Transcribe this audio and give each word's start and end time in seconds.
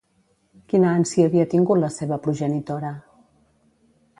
Quina 0.71 0.93
ànsia 0.99 1.27
havia 1.29 1.45
tingut 1.51 1.81
la 1.83 1.91
seva 1.99 2.19
progenitora? 2.25 2.93